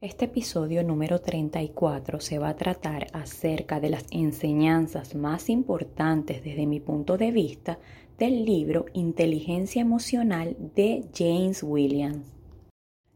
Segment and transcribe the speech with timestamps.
[0.00, 6.68] Este episodio número 34 se va a tratar acerca de las enseñanzas más importantes desde
[6.68, 7.80] mi punto de vista
[8.16, 12.37] del libro Inteligencia Emocional de James Williams.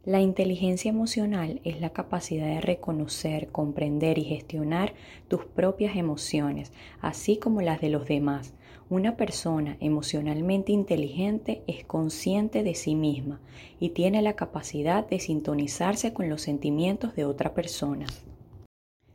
[0.04, 4.94] La inteligencia emocional es la capacidad de reconocer, comprender y gestionar
[5.28, 8.52] tus propias emociones, así como las de los demás.
[8.90, 13.40] Una persona emocionalmente inteligente es consciente de sí misma
[13.78, 18.06] y tiene la capacidad de sintonizarse con los sentimientos de otra persona.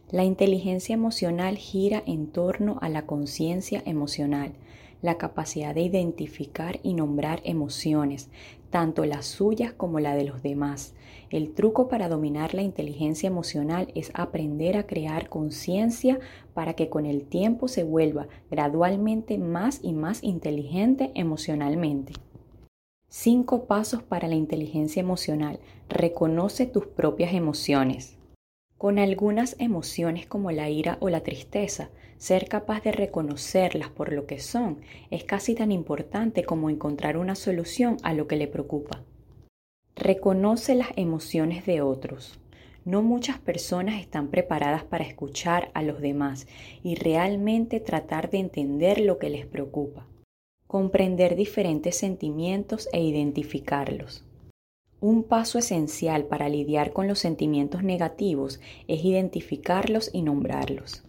[0.09, 4.53] La inteligencia emocional gira en torno a la conciencia emocional,
[5.02, 8.30] la capacidad de identificar y nombrar emociones,
[8.70, 10.94] tanto las suyas como la de los demás.
[11.30, 16.20] El truco para dominar la inteligencia emocional es aprender a crear conciencia
[16.54, 22.14] para que con el tiempo se vuelva gradualmente más y más inteligente emocionalmente.
[23.09, 25.59] Cinco pasos para la inteligencia emocional.
[25.88, 28.17] Reconoce tus propias emociones.
[28.78, 31.89] Con algunas emociones como la ira o la tristeza,
[32.20, 37.34] ser capaz de reconocerlas por lo que son es casi tan importante como encontrar una
[37.34, 39.02] solución a lo que le preocupa.
[39.95, 42.39] Reconoce las emociones de otros.
[42.86, 46.47] No muchas personas están preparadas para escuchar a los demás
[46.84, 50.06] y realmente tratar de entender lo que les preocupa.
[50.67, 54.27] Comprender diferentes sentimientos e identificarlos.
[55.00, 61.03] Un paso esencial para lidiar con los sentimientos negativos es identificarlos y nombrarlos.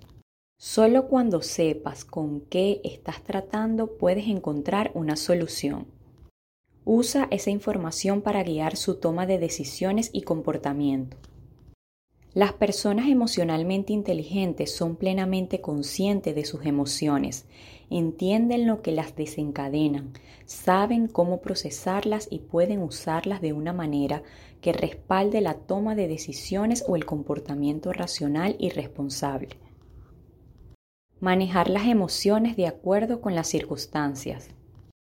[0.58, 5.86] Solo cuando sepas con qué estás tratando puedes encontrar una solución.
[6.84, 11.16] Usa esa información para guiar su toma de decisiones y comportamiento.
[12.34, 17.46] Las personas emocionalmente inteligentes son plenamente conscientes de sus emociones,
[17.90, 20.12] entienden lo que las desencadenan,
[20.46, 24.22] saben cómo procesarlas y pueden usarlas de una manera
[24.60, 29.56] que respalde la toma de decisiones o el comportamiento racional y responsable.
[31.20, 34.50] Manejar las emociones de acuerdo con las circunstancias.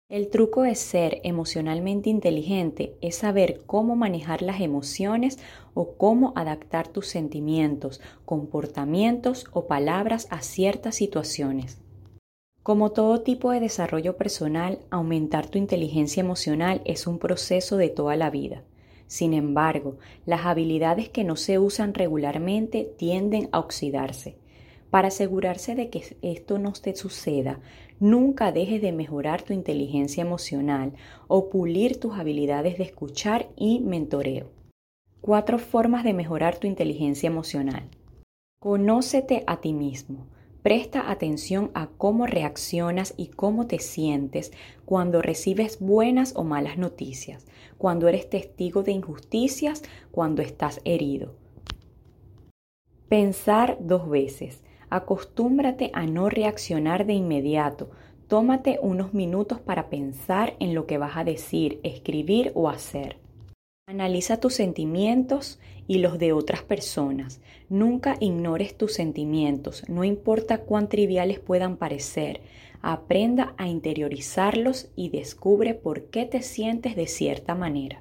[0.09, 5.39] El truco de ser emocionalmente inteligente es saber cómo manejar las emociones
[5.73, 11.79] o cómo adaptar tus sentimientos, comportamientos o palabras a ciertas situaciones.
[12.63, 18.15] Como todo tipo de desarrollo personal, aumentar tu inteligencia emocional es un proceso de toda
[18.15, 18.63] la vida.
[19.09, 19.97] Sin embargo,
[20.27, 24.37] las habilidades que no se usan regularmente tienden a oxidarse.
[24.91, 27.59] Para asegurarse de que esto no te suceda,
[27.99, 30.93] nunca dejes de mejorar tu inteligencia emocional
[31.27, 34.51] o pulir tus habilidades de escuchar y mentoreo.
[35.21, 37.89] Cuatro formas de mejorar tu inteligencia emocional.
[38.61, 40.27] Conócete a ti mismo.
[40.63, 44.53] Presta atención a cómo reaccionas y cómo te sientes
[44.85, 47.47] cuando recibes buenas o malas noticias,
[47.79, 51.35] cuando eres testigo de injusticias, cuando estás herido.
[53.09, 54.63] Pensar dos veces.
[54.89, 57.91] Acostúmbrate a no reaccionar de inmediato.
[58.29, 63.19] Tómate unos minutos para pensar en lo que vas a decir, escribir o hacer.
[63.89, 65.59] Analiza tus sentimientos
[65.93, 67.43] y los de otras personas.
[67.69, 72.41] Nunca ignores tus sentimientos, no importa cuán triviales puedan parecer.
[72.81, 78.01] Aprenda a interiorizarlos y descubre por qué te sientes de cierta manera.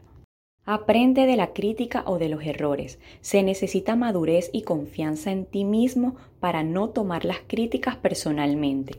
[0.64, 2.98] Aprende de la crítica o de los errores.
[3.20, 8.96] Se necesita madurez y confianza en ti mismo para no tomar las críticas personalmente.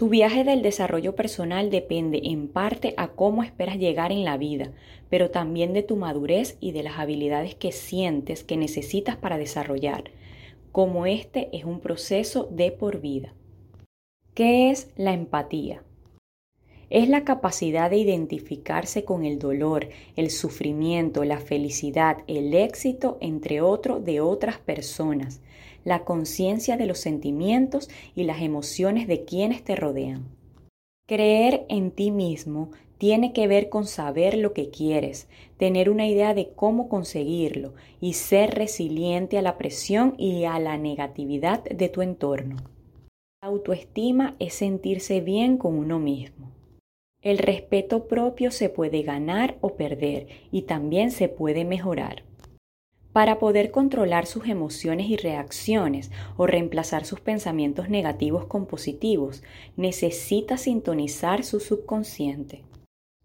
[0.00, 4.72] Tu viaje del desarrollo personal depende en parte a cómo esperas llegar en la vida,
[5.10, 10.04] pero también de tu madurez y de las habilidades que sientes que necesitas para desarrollar,
[10.72, 13.34] como este es un proceso de por vida.
[14.32, 15.82] ¿Qué es la empatía?
[16.88, 23.60] es la capacidad de identificarse con el dolor, el sufrimiento, la felicidad, el éxito, entre
[23.60, 25.40] otros, de otras personas,
[25.84, 30.28] la conciencia de los sentimientos y las emociones de quienes te rodean.
[31.06, 36.34] Creer en ti mismo tiene que ver con saber lo que quieres, tener una idea
[36.34, 42.02] de cómo conseguirlo y ser resiliente a la presión y a la negatividad de tu
[42.02, 42.56] entorno.
[43.42, 46.52] La autoestima es sentirse bien con uno mismo.
[47.22, 52.24] El respeto propio se puede ganar o perder y también se puede mejorar.
[53.12, 59.42] Para poder controlar sus emociones y reacciones o reemplazar sus pensamientos negativos con positivos,
[59.76, 62.62] necesita sintonizar su subconsciente.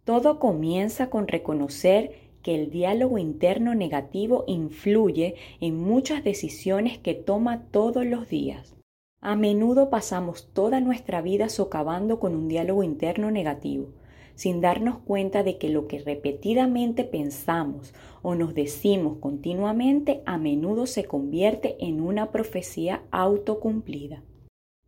[0.03, 7.63] Todo comienza con reconocer que el diálogo interno negativo influye en muchas decisiones que toma
[7.71, 8.75] todos los días.
[9.21, 13.89] A menudo pasamos toda nuestra vida socavando con un diálogo interno negativo,
[14.35, 20.85] sin darnos cuenta de que lo que repetidamente pensamos o nos decimos continuamente a menudo
[20.85, 24.23] se convierte en una profecía autocumplida.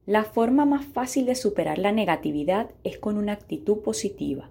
[0.05, 4.49] La forma más fácil de superar la negatividad es con una actitud positiva.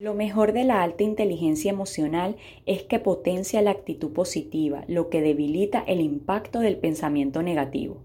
[0.00, 5.20] Lo mejor de la alta inteligencia emocional es que potencia la actitud positiva, lo que
[5.20, 8.02] debilita el impacto del pensamiento negativo.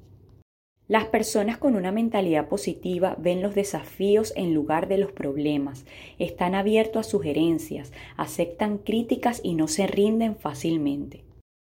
[0.88, 5.84] Las personas con una mentalidad positiva ven los desafíos en lugar de los problemas,
[6.20, 11.24] están abiertos a sugerencias, aceptan críticas y no se rinden fácilmente.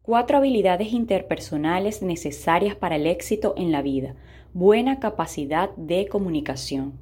[0.03, 4.15] Cuatro habilidades interpersonales necesarias para el éxito en la vida.
[4.53, 6.93] Buena capacidad de comunicación.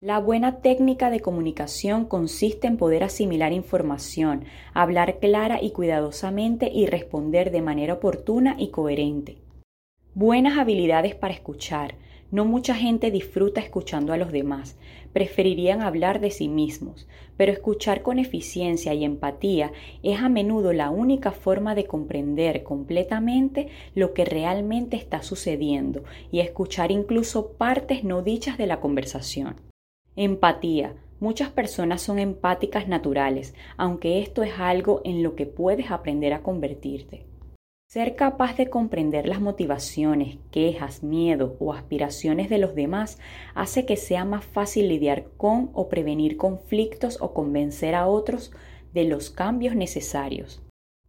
[0.00, 4.44] La buena técnica de comunicación consiste en poder asimilar información,
[4.74, 9.38] hablar clara y cuidadosamente y responder de manera oportuna y coherente.
[10.20, 11.94] Buenas habilidades para escuchar.
[12.32, 14.76] No mucha gente disfruta escuchando a los demás,
[15.12, 17.06] preferirían hablar de sí mismos,
[17.36, 19.70] pero escuchar con eficiencia y empatía
[20.02, 26.40] es a menudo la única forma de comprender completamente lo que realmente está sucediendo y
[26.40, 29.60] escuchar incluso partes no dichas de la conversación.
[30.16, 30.96] Empatía.
[31.20, 36.42] Muchas personas son empáticas naturales, aunque esto es algo en lo que puedes aprender a
[36.42, 37.27] convertirte.
[37.90, 43.18] Ser capaz de comprender las motivaciones, quejas, miedo o aspiraciones de los demás
[43.54, 48.52] hace que sea más fácil lidiar con o prevenir conflictos o convencer a otros
[48.92, 50.60] de los cambios necesarios.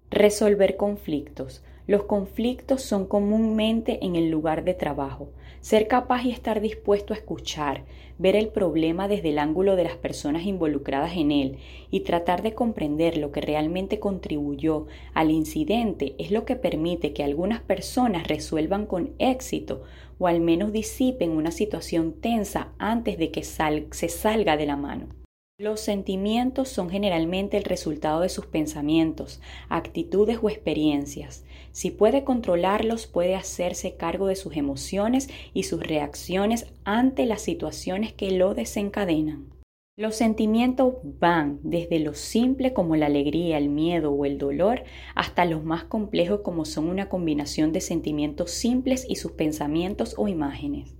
[0.09, 1.65] Resolver conflictos.
[1.89, 5.31] Los conflictos son comúnmente en el lugar de trabajo.
[5.59, 7.83] Ser capaz y estar dispuesto a escuchar,
[8.19, 11.57] ver el problema desde el ángulo de las personas involucradas en él
[11.89, 17.23] y tratar de comprender lo que realmente contribuyó al incidente es lo que permite que
[17.23, 19.81] algunas personas resuelvan con éxito
[20.19, 25.18] o al menos disipen una situación tensa antes de que se salga de la mano.
[25.59, 31.43] Los sentimientos son generalmente el resultado de sus pensamientos, actitudes o experiencias.
[31.73, 38.13] Si puede controlarlos, puede hacerse cargo de sus emociones y sus reacciones ante las situaciones
[38.13, 39.49] que lo desencadenan.
[39.97, 45.43] Los sentimientos van desde lo simple como la alegría, el miedo o el dolor hasta
[45.43, 50.98] los más complejos como son una combinación de sentimientos simples y sus pensamientos o imágenes.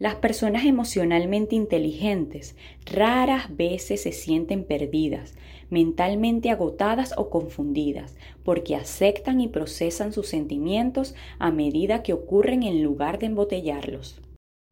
[0.00, 2.56] Las personas emocionalmente inteligentes
[2.86, 5.34] raras veces se sienten perdidas,
[5.68, 12.82] mentalmente agotadas o confundidas, porque aceptan y procesan sus sentimientos a medida que ocurren en
[12.82, 14.22] lugar de embotellarlos.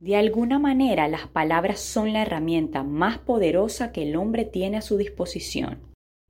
[0.01, 4.83] De alguna manera las palabras son la herramienta más poderosa que el hombre tiene a
[4.83, 5.81] su disposición.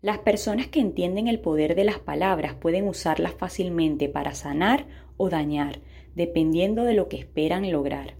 [0.02, 4.86] Las personas que entienden el poder de las palabras pueden usarlas fácilmente para sanar
[5.16, 5.82] o dañar,
[6.16, 8.18] dependiendo de lo que esperan lograr.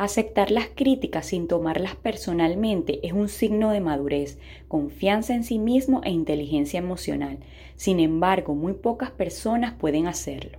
[0.00, 6.02] Aceptar las críticas sin tomarlas personalmente es un signo de madurez, confianza en sí mismo
[6.04, 7.40] e inteligencia emocional.
[7.74, 10.58] Sin embargo, muy pocas personas pueden hacerlo.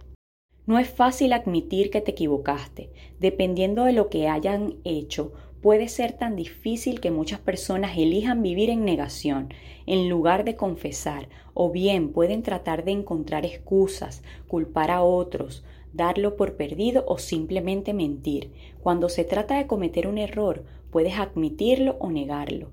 [0.66, 2.90] No es fácil admitir que te equivocaste.
[3.22, 8.70] Dependiendo de lo que hayan hecho, puede ser tan difícil que muchas personas elijan vivir
[8.70, 9.54] en negación
[9.86, 16.36] en lugar de confesar, o bien pueden tratar de encontrar excusas, culpar a otros, darlo
[16.36, 18.52] por perdido o simplemente mentir.
[18.82, 22.72] Cuando se trata de cometer un error, puedes admitirlo o negarlo.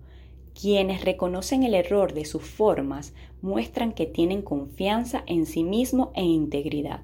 [0.61, 6.25] Quienes reconocen el error de sus formas muestran que tienen confianza en sí mismo e
[6.25, 7.03] integridad.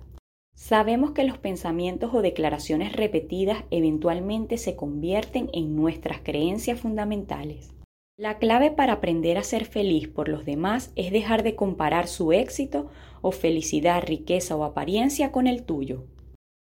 [0.55, 7.75] Sabemos que los pensamientos o declaraciones repetidas eventualmente se convierten en nuestras creencias fundamentales.
[8.19, 12.33] La clave para aprender a ser feliz por los demás es dejar de comparar su
[12.33, 12.91] éxito
[13.23, 16.05] o felicidad, riqueza o apariencia con el tuyo.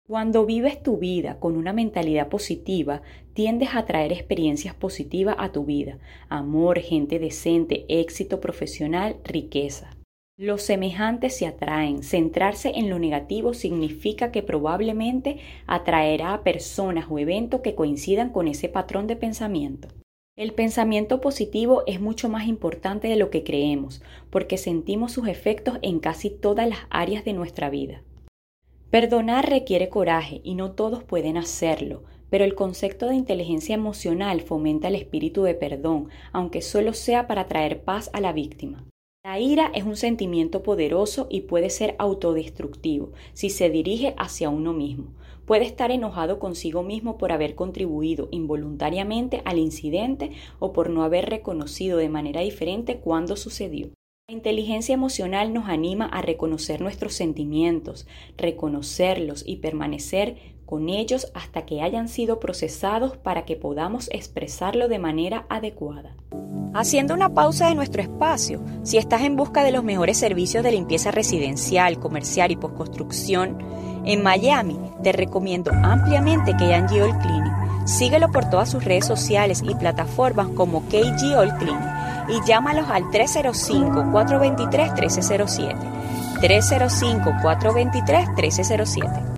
[0.07, 3.01] Cuando vives tu vida con una mentalidad positiva,
[3.33, 9.91] tiendes a traer experiencias positivas a tu vida, amor, gente decente, éxito profesional, riqueza.
[10.37, 12.03] Los semejantes se atraen.
[12.03, 18.49] Centrarse en lo negativo significa que probablemente atraerá a personas o eventos que coincidan con
[18.49, 19.89] ese patrón de pensamiento.
[20.39, 25.81] El pensamiento positivo es mucho más importante de lo que creemos, porque sentimos sus efectos
[25.83, 28.05] en casi todas las áreas de nuestra vida.
[28.89, 34.87] Perdonar requiere coraje y no todos pueden hacerlo, pero el concepto de inteligencia emocional fomenta
[34.87, 38.85] el espíritu de perdón, aunque solo sea para traer paz a la víctima.
[39.25, 44.73] La ira es un sentimiento poderoso y puede ser autodestructivo si se dirige hacia uno
[44.73, 45.09] mismo.
[45.49, 51.31] Puede estar enojado consigo mismo por haber contribuido involuntariamente al incidente o por no haber
[51.31, 53.89] reconocido de manera diferente cuándo sucedió.
[54.29, 60.37] La inteligencia emocional nos anima a reconocer nuestros sentimientos, reconocerlos y permanecer
[60.69, 66.11] con ellos hasta que hayan sido procesados para que podamos expresarlo de manera adecuada.
[66.75, 70.73] Haciendo una pausa de nuestro espacio, si estás en busca de los mejores servicios de
[70.73, 73.57] limpieza residencial, comercial y postconstrucción,
[74.05, 77.87] en Miami te recomiendo ampliamente KG All Cleaning.
[77.87, 83.05] Síguelo por todas sus redes sociales y plataformas como KG All Cleaning y llámalos al
[83.05, 85.77] 305-423-1307.
[86.43, 89.38] 305-423-1307.